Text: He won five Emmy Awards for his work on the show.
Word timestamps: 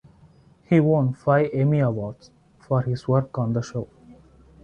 He 0.63 0.79
won 0.79 1.13
five 1.13 1.51
Emmy 1.53 1.77
Awards 1.81 2.31
for 2.57 2.81
his 2.81 3.07
work 3.07 3.37
on 3.37 3.53
the 3.53 3.61
show. 3.61 3.87